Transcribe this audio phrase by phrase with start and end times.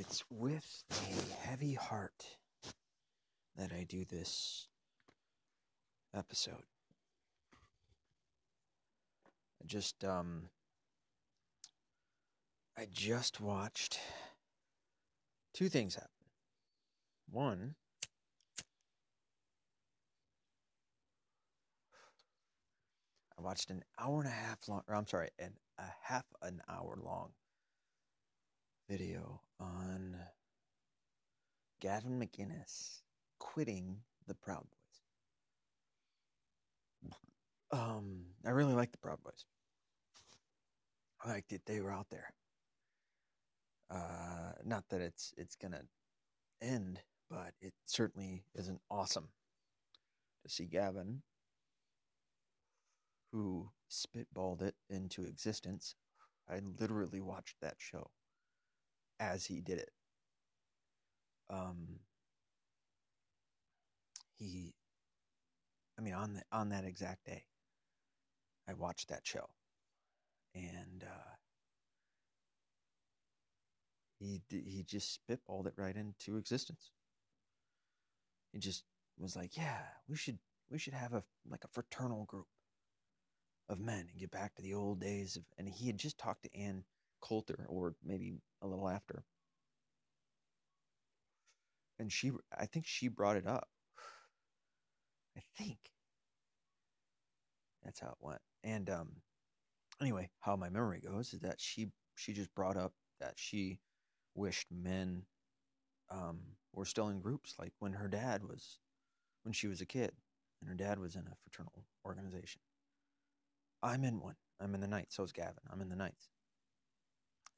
[0.00, 2.24] It's with a heavy heart
[3.56, 4.68] that I do this
[6.14, 6.62] episode.
[9.60, 10.50] I just um
[12.76, 13.98] I just watched
[15.52, 16.10] two things happen.
[17.32, 17.74] One
[23.36, 26.62] I watched an hour and a half long or I'm sorry, an a half an
[26.68, 27.30] hour long
[28.88, 30.16] video on
[31.80, 33.02] Gavin McInnes
[33.38, 34.64] quitting the Proud
[37.02, 37.12] Boys.
[37.70, 39.44] Um, I really liked the Proud Boys.
[41.22, 42.32] I liked it; they were out there.
[43.90, 45.82] Uh, not that it's it's gonna
[46.62, 49.28] end, but it certainly isn't awesome
[50.44, 51.20] to see Gavin,
[53.32, 55.94] who spitballed it into existence.
[56.48, 58.10] I literally watched that show
[59.20, 59.90] as he did it.
[61.50, 62.00] Um,
[64.38, 64.74] he,
[65.98, 67.44] I mean, on the on that exact day,
[68.68, 69.48] I watched that show,
[70.54, 71.34] and uh,
[74.18, 76.90] he he just spitballed it right into existence.
[78.52, 78.84] He just
[79.18, 80.38] was like, "Yeah, we should
[80.70, 82.46] we should have a like a fraternal group
[83.68, 86.44] of men and get back to the old days of." And he had just talked
[86.44, 86.84] to Ann
[87.20, 89.24] Coulter, or maybe a little after.
[91.98, 93.68] And she, I think she brought it up.
[95.36, 95.78] I think
[97.84, 98.40] that's how it went.
[98.64, 99.08] And um,
[100.00, 103.78] anyway, how my memory goes is that she she just brought up that she
[104.34, 105.22] wished men
[106.10, 106.40] um,
[106.72, 108.78] were still in groups, like when her dad was,
[109.44, 110.12] when she was a kid,
[110.60, 112.60] and her dad was in a fraternal organization.
[113.82, 114.34] I'm in one.
[114.60, 115.16] I'm in the Knights.
[115.16, 115.62] So is Gavin.
[115.72, 116.28] I'm in the Knights.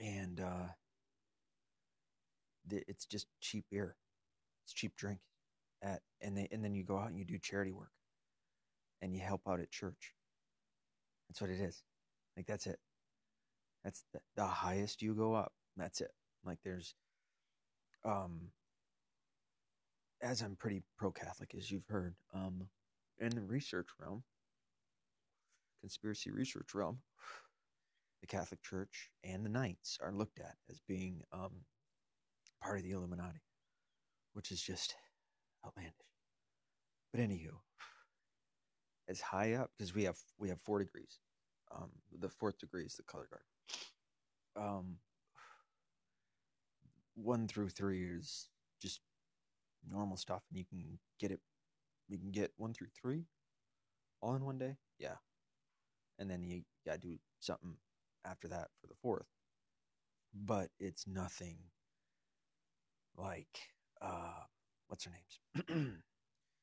[0.01, 0.69] And uh,
[2.71, 3.97] it's just cheap beer.
[4.65, 5.19] It's cheap drink.
[5.83, 7.93] At and they and then you go out and you do charity work,
[9.01, 10.15] and you help out at church.
[11.29, 11.83] That's what it is.
[12.37, 12.79] Like that's it.
[13.85, 15.53] That's the, the highest you go up.
[15.77, 16.13] That's it.
[16.45, 16.95] Like there's,
[18.05, 18.51] um,
[20.23, 22.69] as I'm pretty pro-Catholic, as you've heard, um,
[23.19, 24.23] in the research realm,
[25.81, 26.99] conspiracy research realm,
[28.21, 31.65] the Catholic Church and the Knights are looked at as being um,
[32.63, 33.41] part of the Illuminati,
[34.35, 34.95] which is just
[35.65, 35.95] outlandish.
[37.13, 37.55] But anywho,
[39.09, 41.19] as high up because we have we have four degrees.
[41.75, 44.67] Um, the fourth degree is the color guard.
[44.67, 44.97] Um,
[47.15, 48.49] one through three is
[48.83, 49.01] just
[49.89, 51.41] normal stuff, and you can get it.
[52.09, 53.25] You can get one through three
[54.21, 54.77] all in one day.
[54.99, 55.17] Yeah,
[56.19, 57.77] and then you gotta do something
[58.25, 59.27] after that for the fourth.
[60.35, 61.59] But it's nothing
[63.17, 63.61] like
[64.01, 64.45] uh,
[64.89, 65.97] what's her name's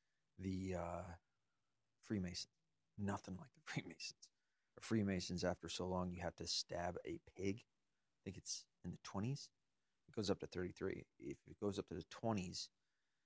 [0.40, 1.04] the uh,
[2.06, 2.48] Freemasons.
[2.98, 4.30] Nothing like the Freemasons.
[4.76, 7.58] The Freemasons, after so long, you have to stab a pig.
[7.58, 9.50] I think it's in the twenties.
[10.08, 11.04] It goes up to thirty-three.
[11.20, 12.70] If it goes up to the twenties,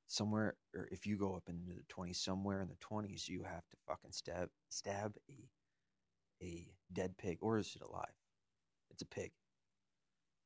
[0.07, 3.67] somewhere, or if you go up into the twenties, somewhere in the twenties, you have
[3.69, 5.49] to fucking stab stab a
[6.43, 8.15] a dead pig, or is it alive?
[9.01, 9.31] It's a pig.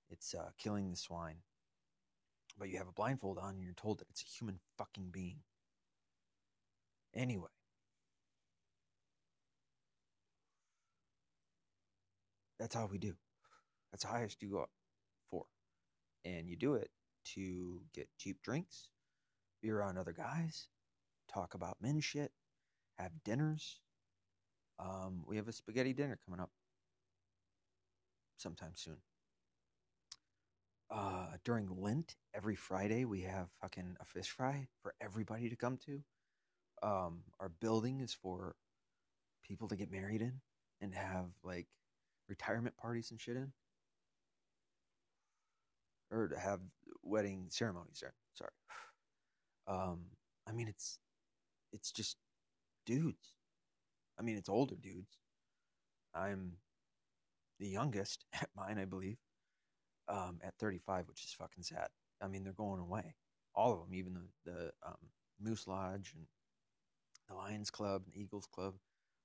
[0.09, 1.37] It's uh, killing the swine
[2.57, 5.39] but you have a blindfold on and you're told that it's a human fucking being.
[7.13, 7.49] Anyway.
[12.59, 13.13] That's how we do.
[13.91, 14.69] That's the highest you go up
[15.29, 15.45] for.
[16.23, 16.89] And you do it
[17.33, 18.89] to get cheap drinks,
[19.61, 20.69] be around other guys,
[21.31, 22.31] talk about men shit,
[22.97, 23.79] have dinners.
[24.79, 26.51] Um, we have a spaghetti dinner coming up
[28.37, 28.97] sometime soon
[30.91, 35.77] uh, during Lent, every Friday we have fucking a fish fry for everybody to come
[35.85, 36.01] to.
[36.83, 38.55] Um, our building is for
[39.43, 40.41] people to get married in
[40.81, 41.67] and have like
[42.27, 43.51] retirement parties and shit in,
[46.11, 46.59] or to have
[47.03, 48.13] wedding ceremonies there.
[48.33, 48.51] Sorry.
[49.67, 50.01] Um,
[50.47, 50.99] I mean it's
[51.73, 52.17] it's just
[52.85, 53.33] dudes.
[54.19, 55.17] I mean it's older dudes.
[56.13, 56.57] I'm
[57.59, 59.17] the youngest at mine, I believe
[60.07, 61.87] um, at 35, which is fucking sad.
[62.21, 63.15] I mean, they're going away.
[63.55, 64.97] All of them, even the, the um,
[65.41, 66.25] Moose Lodge and
[67.27, 68.75] the Lions Club and Eagles Club,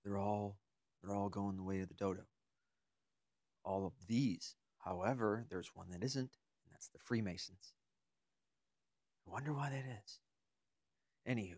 [0.04, 0.56] they're all
[1.02, 2.22] they're all going the way of the dodo.
[3.64, 6.20] All of these, however, there's one that isn't,
[6.64, 7.74] and that's the Freemasons.
[9.26, 10.18] I wonder why that is.
[11.28, 11.56] Anywho.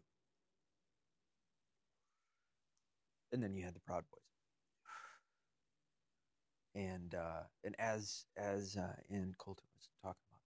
[3.33, 4.32] And then you had the Proud Boys
[6.75, 10.43] and uh, and as as uh, Ann Coulter was talking about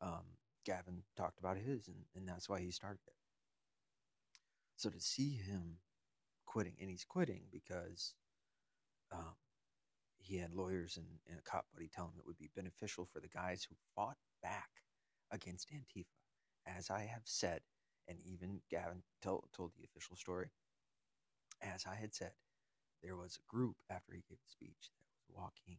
[0.00, 0.24] that, um,
[0.64, 3.14] Gavin talked about his, and, and that's why he started it.
[4.76, 5.78] So to see him
[6.46, 8.14] quitting, and he's quitting because
[9.12, 9.34] um,
[10.18, 13.20] he had lawyers and, and a cop buddy tell him it would be beneficial for
[13.20, 14.68] the guys who fought back
[15.32, 16.04] against Antifa.
[16.66, 17.60] As I have said,
[18.08, 20.50] and even Gavin told, told the official story,
[21.62, 22.32] as I had said,
[23.02, 24.90] there was a group after he gave the speech
[25.34, 25.78] walking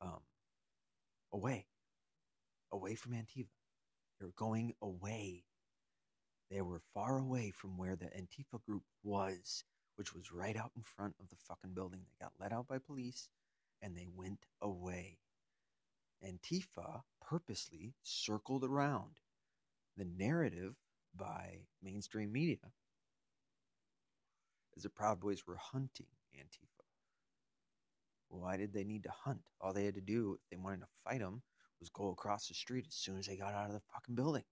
[0.00, 0.20] um,
[1.32, 1.66] away,
[2.72, 3.48] away from Antifa.
[4.18, 5.44] They were going away.
[6.50, 9.64] They were far away from where the Antifa group was,
[9.96, 12.00] which was right out in front of the fucking building.
[12.00, 13.28] They got let out by police
[13.82, 15.18] and they went away.
[16.24, 19.18] Antifa purposely circled around.
[19.96, 20.74] The narrative
[21.14, 22.58] by mainstream media
[24.76, 26.06] as the Proud Boys were hunting
[26.36, 26.85] Antifa.
[28.28, 29.40] Why did they need to hunt?
[29.60, 31.42] All they had to do, if they wanted to fight them,
[31.80, 34.44] was go across the street as soon as they got out of the fucking building.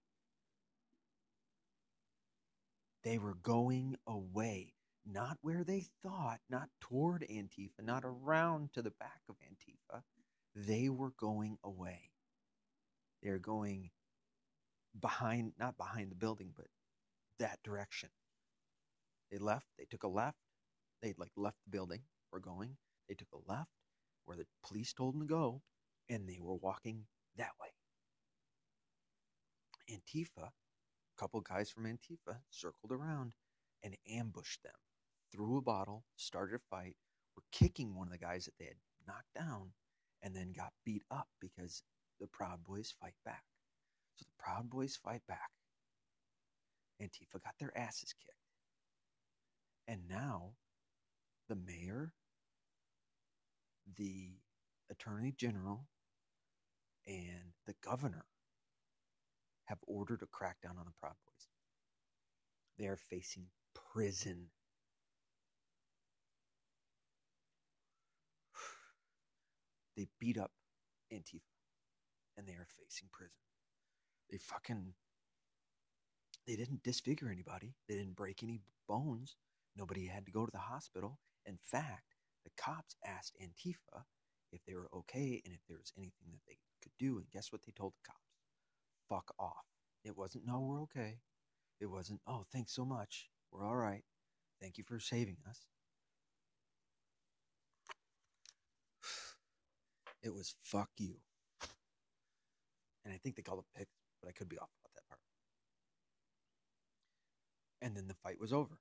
[3.03, 4.73] They were going away,
[5.05, 10.01] not where they thought, not toward Antifa, not around to the back of Antifa.
[10.55, 12.09] They were going away.
[13.21, 13.91] They're going
[14.99, 16.67] behind, not behind the building, but
[17.39, 18.09] that direction.
[19.31, 20.37] They left, they took a left,
[21.01, 22.01] they like left the building,
[22.31, 22.77] were going,
[23.07, 23.69] they took a left
[24.25, 25.61] where the police told them to go,
[26.09, 27.05] and they were walking
[27.37, 27.69] that way.
[29.89, 33.33] Antifa, a couple guys from Antifa circled around
[33.83, 34.73] and ambushed them,
[35.31, 36.95] threw a bottle, started a fight,
[37.35, 38.77] were kicking one of the guys that they had
[39.07, 39.71] knocked down,
[40.23, 41.83] and then got beat up because
[42.19, 43.43] the Proud Boys fight back.
[44.15, 45.51] So the Proud Boys fight back.
[47.01, 48.37] Antifa got their asses kicked.
[49.87, 50.53] And now
[51.49, 52.13] the mayor,
[53.97, 54.31] the
[54.89, 55.87] attorney general,
[57.07, 58.25] and the governor
[59.65, 61.47] have ordered a crackdown on the Proud Boys.
[62.77, 63.47] They are facing
[63.93, 64.47] prison.
[69.97, 70.51] They beat up
[71.13, 71.39] Antifa
[72.37, 73.31] and they are facing prison.
[74.29, 74.93] They fucking
[76.47, 77.73] they didn't disfigure anybody.
[77.87, 79.35] They didn't break any bones.
[79.75, 81.19] Nobody had to go to the hospital.
[81.45, 82.14] In fact,
[82.45, 84.03] the cops asked Antifa
[84.51, 87.17] if they were okay and if there was anything that they could do.
[87.17, 88.19] And guess what they told the cops?
[89.09, 89.65] Fuck off.
[90.03, 91.17] It wasn't, no, we're okay.
[91.81, 93.29] It wasn't, oh, thanks so much.
[93.51, 94.03] We're all right.
[94.61, 95.65] Thank you for saving us.
[100.23, 101.15] It was fuck you.
[103.03, 103.91] And I think they called it pics,
[104.21, 105.19] but I could be off about that part.
[107.81, 108.79] And then the fight was over.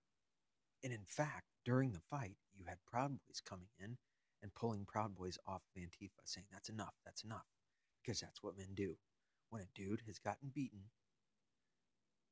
[0.84, 3.96] And in fact, during the fight, you had Proud Boys coming in
[4.42, 7.46] and pulling Proud Boys off of Antifa, saying, That's enough, that's enough.
[8.02, 8.94] Because that's what men do.
[9.48, 10.82] When a dude has gotten beaten,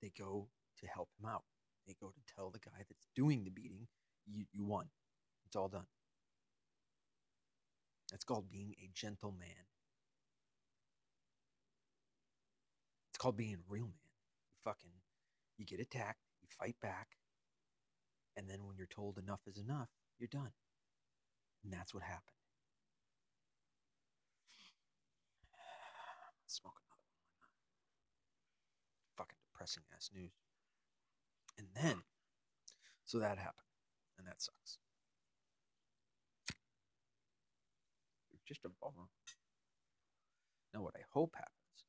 [0.02, 0.48] they go
[0.80, 1.44] to help him out.
[1.86, 3.88] They go to tell the guy that's doing the beating,
[4.26, 4.88] You, you won.
[5.46, 5.86] It's all done.
[8.10, 9.48] That's called being a gentleman.
[13.10, 14.12] It's called being a real man.
[14.50, 14.90] You fucking,
[15.56, 17.08] you get attacked, you fight back,
[18.36, 19.88] and then when you're told enough is enough,
[20.18, 20.52] you're done.
[21.64, 22.36] And that's what happened.
[26.46, 27.00] Smoke another
[27.40, 27.48] one.
[29.16, 30.32] Fucking depressing ass news.
[31.58, 32.02] And then,
[33.04, 33.68] so that happened.
[34.18, 34.78] And that sucks.
[38.32, 39.08] It's just a bummer.
[40.74, 41.84] Now, what I hope happens,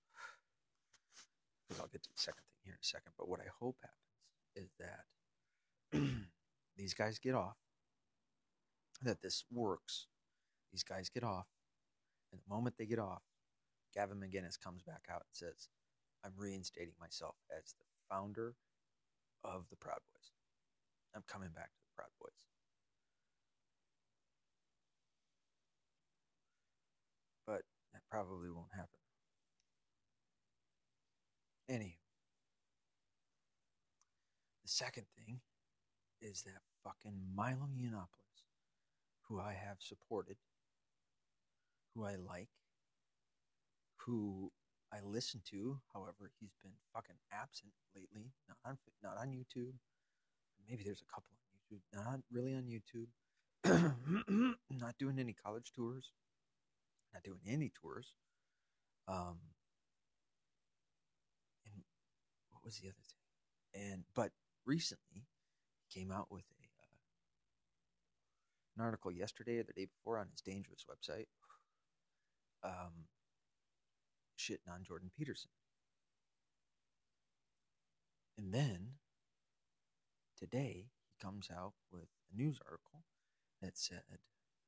[1.67, 3.77] because I'll get to the second thing here in a second, but what I hope
[3.81, 4.03] happens
[4.55, 5.05] is that
[6.77, 7.57] these guys get off,
[9.01, 10.07] that this works.
[10.71, 11.45] These guys get off,
[12.31, 13.21] and the moment they get off,
[13.93, 15.69] Gavin McInnes comes back out and says,
[16.25, 18.55] I'm reinstating myself as the founder
[19.43, 20.31] of the Proud Boys.
[21.15, 22.31] I'm coming back to the Proud Boys.
[27.45, 27.61] But
[27.93, 28.99] that probably won't happen.
[31.69, 31.97] Anywho,
[34.63, 35.39] the second thing
[36.23, 38.47] is that fucking Milo Yiannopoulos,
[39.27, 40.37] who I have supported,
[41.93, 42.49] who I like,
[43.97, 44.51] who
[44.91, 45.79] I listen to.
[45.93, 48.31] However, he's been fucking absent lately.
[48.47, 49.73] Not on not on YouTube.
[50.69, 51.81] Maybe there's a couple on YouTube.
[51.93, 53.07] Not really on YouTube.
[54.69, 56.11] not doing any college tours.
[57.13, 58.13] Not doing any tours.
[59.07, 59.37] Um.
[61.65, 61.83] And
[62.51, 62.95] what was the other
[63.73, 63.91] thing?
[63.91, 64.31] And but
[64.65, 65.25] recently
[65.93, 66.93] came out with a uh,
[68.77, 71.27] an article yesterday or the day before on his dangerous website,
[72.63, 73.05] um,
[74.39, 75.51] shitting on Jordan Peterson.
[78.37, 78.93] And then
[80.37, 83.03] today he comes out with a news article
[83.61, 84.01] that said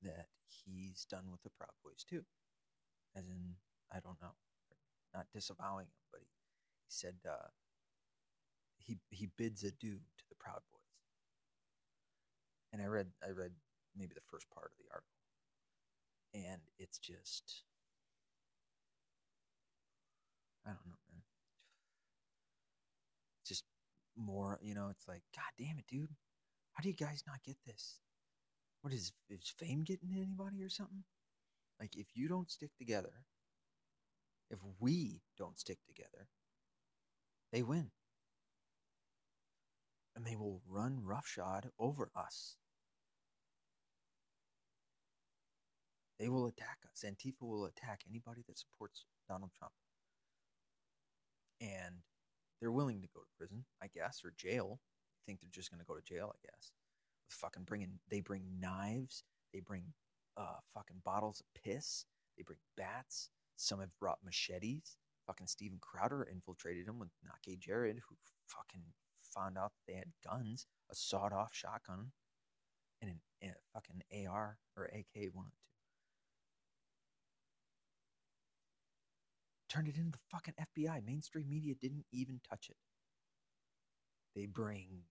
[0.03, 2.23] that he's done with the Proud Boys too.
[3.15, 3.55] As in,
[3.91, 4.35] I don't know,
[5.13, 7.49] not disavowing him, but he, he said uh,
[8.77, 10.74] he he bids adieu to the Proud Boys.
[12.75, 13.51] And I read I read
[13.95, 15.15] maybe the first part of the article,
[16.33, 17.63] and it's just
[20.65, 21.21] I don't know, man.
[23.47, 23.63] Just
[24.17, 24.89] more, you know.
[24.89, 26.09] It's like, God damn it, dude.
[26.73, 27.99] How do you guys not get this?
[28.81, 31.05] What is is fame getting to anybody or something?
[31.79, 33.23] Like, if you don't stick together,
[34.49, 36.27] if we don't stick together,
[37.53, 37.89] they win.
[40.13, 42.57] And they will run roughshod over us.
[46.19, 47.03] They will attack us.
[47.05, 49.73] Antifa will attack anybody that supports Donald Trump.
[51.61, 51.95] And
[52.59, 54.79] they're willing to go to prison, I guess, or jail.
[54.79, 56.71] I think they're just going to go to jail, I guess.
[57.29, 59.83] Fucking bringing, they bring knives, they bring
[60.37, 62.05] uh, fucking bottles of piss,
[62.37, 63.29] they bring bats.
[63.57, 64.97] Some have brought machetes.
[65.27, 68.15] Fucking Steven Crowder infiltrated them with Not Gay Jared, who
[68.47, 68.83] fucking
[69.33, 72.11] found out they had guns, a sawed off shotgun,
[73.01, 75.74] and an, a fucking AR or AK 102.
[79.75, 81.05] Turned it into the fucking FBI.
[81.05, 82.77] Mainstream media didn't even touch it.
[84.33, 85.01] They bring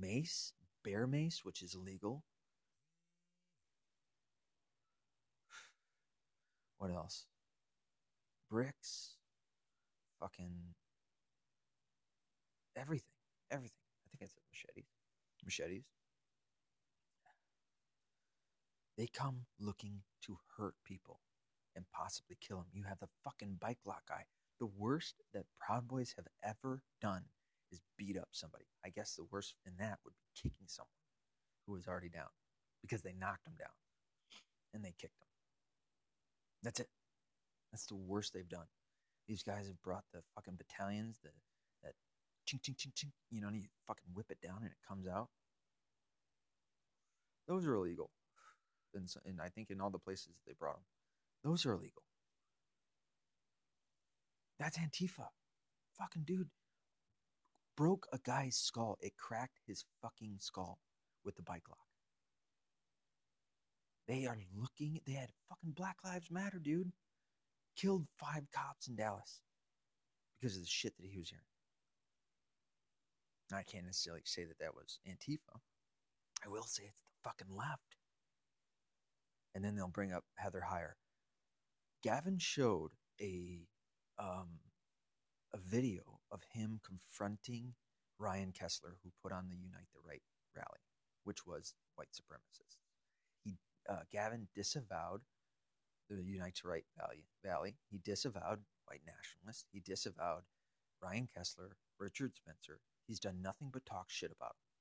[0.00, 2.24] mace, bear mace, which is illegal.
[6.78, 7.26] What else?
[8.50, 9.18] Bricks,
[10.18, 10.74] fucking
[12.74, 13.06] everything,
[13.52, 13.78] everything.
[14.04, 14.90] I think I said machetes.
[15.44, 15.84] Machetes.
[18.98, 21.20] They come looking to hurt people
[21.76, 22.66] and possibly kill him.
[22.72, 24.24] You have the fucking bike lock guy.
[24.60, 27.24] The worst that Proud Boys have ever done
[27.70, 28.64] is beat up somebody.
[28.84, 30.88] I guess the worst in that would be kicking someone
[31.66, 32.28] who was already down
[32.82, 33.74] because they knocked him down
[34.74, 35.28] and they kicked him.
[36.62, 36.88] That's it.
[37.72, 38.66] That's the worst they've done.
[39.28, 41.30] These guys have brought the fucking battalions, the
[41.82, 41.94] that
[42.46, 45.06] ching ching ching ching, you know, and you fucking whip it down and it comes
[45.06, 45.28] out.
[47.48, 48.10] Those are illegal,
[48.94, 50.84] and, so, and I think in all the places that they brought them,
[51.44, 52.02] those are illegal.
[54.58, 55.26] That's Antifa,
[55.98, 56.50] fucking dude.
[57.76, 58.98] Broke a guy's skull.
[59.00, 60.78] It cracked his fucking skull
[61.24, 61.78] with the bike lock.
[64.06, 65.00] They are looking.
[65.06, 66.92] They had fucking Black Lives Matter, dude.
[67.76, 69.40] Killed five cops in Dallas
[70.38, 71.42] because of the shit that he was hearing.
[73.54, 75.58] I can't necessarily say that that was Antifa.
[76.44, 77.96] I will say it's the fucking left.
[79.54, 80.92] And then they'll bring up Heather Heyer.
[82.02, 82.90] Gavin showed
[83.20, 83.60] a
[84.18, 84.48] um,
[85.54, 87.74] a video of him confronting
[88.18, 90.22] Ryan Kessler, who put on the Unite the Right
[90.56, 90.80] rally,
[91.24, 92.76] which was white supremacists.
[93.44, 93.56] He
[93.88, 95.20] uh, Gavin disavowed
[96.08, 96.84] the Unite the Right
[97.44, 97.76] rally.
[97.90, 99.66] He disavowed white nationalists.
[99.72, 100.42] He disavowed
[101.02, 102.80] Ryan Kessler, Richard Spencer.
[103.06, 104.71] He's done nothing but talk shit about him.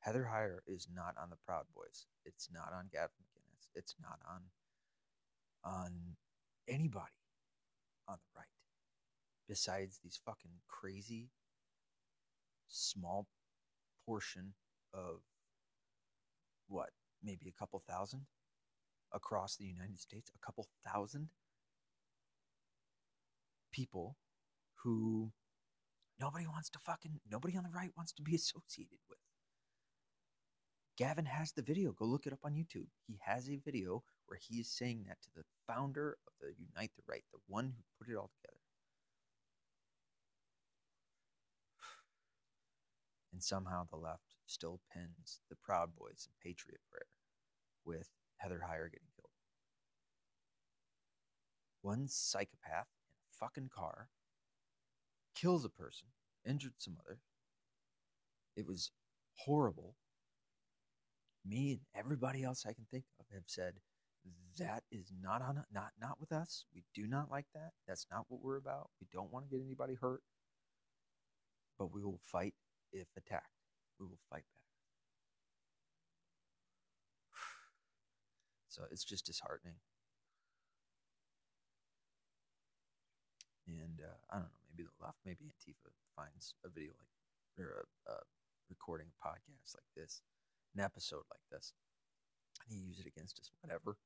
[0.00, 2.06] Heather Heyer is not on the Proud Boys.
[2.24, 3.68] It's not on Gavin McInnes.
[3.74, 4.42] It's not on
[5.62, 5.92] on
[6.66, 7.12] anybody
[8.08, 8.46] on the right
[9.46, 11.28] besides these fucking crazy
[12.68, 13.26] small
[14.06, 14.54] portion
[14.94, 15.20] of
[16.68, 16.90] what
[17.22, 18.22] maybe a couple thousand
[19.12, 21.28] across the United States, a couple thousand
[23.72, 24.16] people
[24.76, 25.32] who
[26.18, 29.18] nobody wants to fucking nobody on the right wants to be associated with.
[31.00, 31.92] Gavin has the video.
[31.92, 32.84] Go look it up on YouTube.
[33.06, 36.90] He has a video where he is saying that to the founder of the Unite
[36.94, 38.60] the Right, the one who put it all together.
[43.32, 47.06] And somehow the left still pins the Proud Boys and Patriot Prayer
[47.86, 49.30] with Heather Heyer getting killed.
[51.80, 54.10] One psychopath in a fucking car
[55.34, 56.08] kills a person,
[56.46, 57.20] injured some other.
[58.54, 58.90] It was
[59.32, 59.96] horrible
[61.44, 63.74] me and everybody else I can think of have said
[64.58, 66.66] that is not on not not with us.
[66.74, 67.72] We do not like that.
[67.86, 68.90] That's not what we're about.
[69.00, 70.22] We don't want to get anybody hurt.
[71.78, 72.54] But we will fight
[72.92, 73.46] if attacked.
[73.98, 74.66] We will fight back.
[78.68, 79.74] So it's just disheartening.
[83.66, 87.86] And uh, I don't know, maybe the left, maybe Antifa finds a video like or
[88.06, 88.14] a, a
[88.68, 90.22] recording a podcast like this
[90.76, 91.72] an episode like this.
[92.68, 93.96] you use it against us, whatever.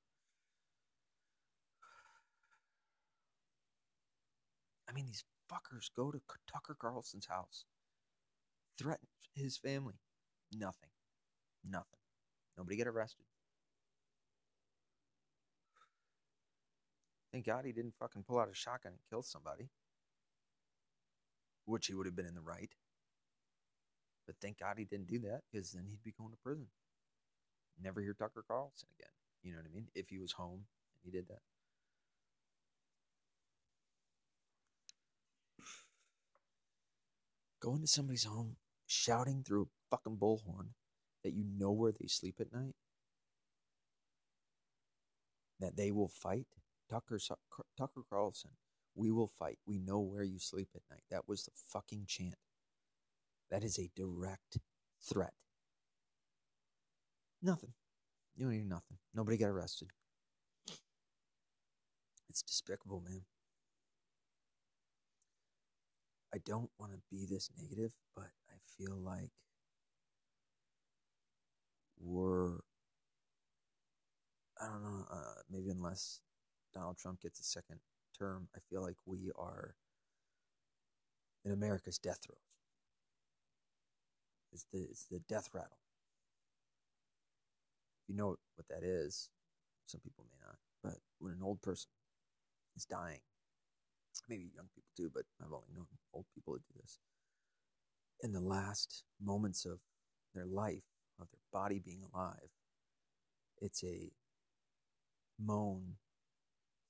[4.88, 6.20] I mean, these fuckers go to
[6.52, 7.64] Tucker Carlson's house,
[8.78, 9.94] threaten his family.
[10.56, 10.90] Nothing.
[11.68, 12.00] Nothing.
[12.56, 13.24] Nobody get arrested.
[17.32, 19.68] Thank God he didn't fucking pull out a shotgun and kill somebody,
[21.64, 22.70] which he would have been in the right.
[24.44, 26.66] Thank God he didn't do that because then he'd be going to prison.
[27.82, 29.08] Never hear Tucker Carlson again.
[29.42, 29.86] You know what I mean?
[29.94, 31.40] If he was home and he did that.
[37.58, 40.74] Going to somebody's home shouting through a fucking bullhorn
[41.22, 42.74] that you know where they sleep at night,
[45.58, 46.48] that they will fight.
[46.90, 47.18] Tucker
[47.78, 48.50] Tucker Carlson,
[48.94, 49.56] we will fight.
[49.66, 51.04] We know where you sleep at night.
[51.10, 52.34] That was the fucking chant.
[53.50, 54.58] That is a direct
[55.00, 55.34] threat.
[57.42, 57.72] Nothing.
[58.36, 58.98] You don't need nothing.
[59.14, 59.88] Nobody got arrested.
[62.28, 63.22] It's despicable, man.
[66.34, 69.30] I don't want to be this negative, but I feel like
[72.00, 72.56] we're,
[74.60, 76.20] I don't know, uh, maybe unless
[76.72, 77.78] Donald Trump gets a second
[78.18, 79.76] term, I feel like we are
[81.44, 82.53] in America's death throes.
[84.54, 85.78] It's the, it's the death rattle.
[88.08, 89.30] You know what that is.
[89.86, 90.56] Some people may not.
[90.82, 91.90] But when an old person
[92.76, 93.20] is dying,
[94.28, 96.98] maybe young people too, but I've only known old people to do this.
[98.22, 99.80] In the last moments of
[100.34, 100.84] their life,
[101.20, 102.50] of their body being alive,
[103.60, 104.10] it's a
[105.38, 105.94] moan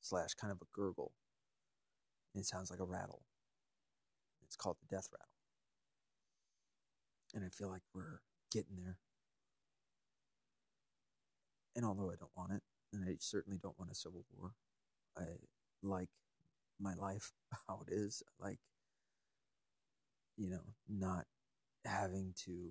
[0.01, 1.13] slash kind of a gurgle.
[2.35, 3.23] And it sounds like a rattle.
[4.45, 5.34] It's called the death rattle.
[7.35, 8.21] And I feel like we're
[8.53, 8.99] getting there.
[11.77, 12.63] And although I don't want it,
[12.93, 14.53] and I certainly don't want a civil war,
[15.19, 15.25] I
[15.83, 16.09] like
[16.81, 17.33] my life
[17.69, 18.23] how it is.
[18.41, 18.59] I like,
[20.37, 21.27] you know, not
[21.85, 22.71] having to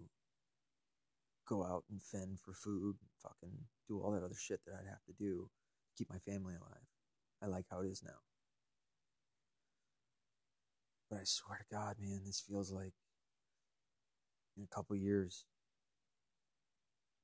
[1.48, 5.04] go out and fend for food, fucking do all that other shit that I'd have
[5.06, 5.50] to do
[5.88, 6.88] to keep my family alive.
[7.42, 8.22] I like how it is now.
[11.10, 12.94] But I swear to God, man, this feels like
[14.58, 15.46] in a couple years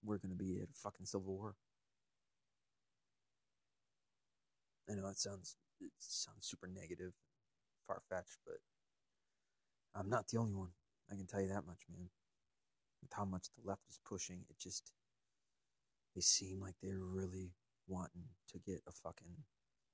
[0.04, 1.56] we're gonna be at a fucking civil war.
[4.89, 7.13] I know it sounds it sounds super negative,
[7.86, 8.58] far fetched, but
[9.96, 10.72] I'm not the only one.
[11.12, 12.10] I can tell you that much, man.
[13.02, 14.92] With how much the left is pushing, it just
[16.15, 17.52] they seem like they're really
[17.88, 19.36] wanting to get a fucking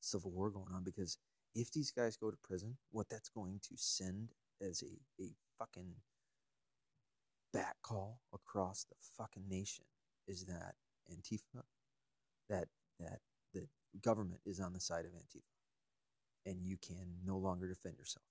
[0.01, 1.17] civil war going on because
[1.53, 5.93] if these guys go to prison, what that's going to send as a, a fucking
[7.55, 9.85] back call across the fucking nation
[10.27, 10.75] is that
[11.09, 11.63] Antifa,
[12.49, 12.67] that
[12.99, 13.19] that
[13.53, 13.65] the
[14.03, 15.55] government is on the side of Antifa
[16.45, 18.25] and you can no longer defend yourself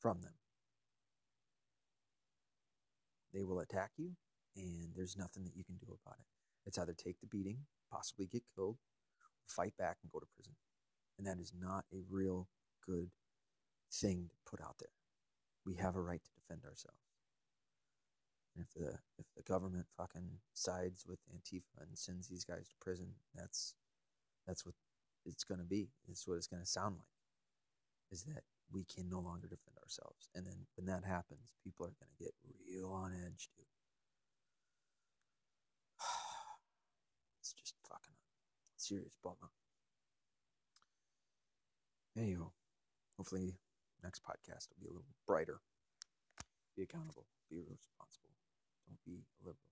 [0.00, 0.32] from them.
[3.34, 4.12] They will attack you,
[4.56, 6.26] and there's nothing that you can do about it.
[6.66, 7.58] It's either take the beating,
[7.92, 8.78] possibly get killed,
[9.46, 10.54] fight back, and go to prison.
[11.18, 12.48] And that is not a real
[12.86, 13.10] good
[13.92, 14.88] thing to put out there.
[15.64, 17.15] We have a right to defend ourselves.
[18.58, 23.08] If the if the government fucking sides with Antifa and sends these guys to prison,
[23.34, 23.74] that's
[24.46, 24.74] that's what
[25.24, 25.90] it's going to be.
[26.08, 27.06] It's what it's going to sound like.
[28.10, 31.94] Is that we can no longer defend ourselves, and then when that happens, people are
[32.00, 32.34] going to get
[32.66, 33.66] real on edge, dude.
[37.40, 38.14] it's just fucking
[38.76, 39.50] serious bummer.
[42.16, 42.50] Anywho,
[43.16, 43.54] hopefully
[44.02, 45.60] next podcast will be a little brighter.
[46.76, 47.26] Be accountable.
[47.50, 48.25] Be responsible.
[48.86, 49.65] Don't be a liberal.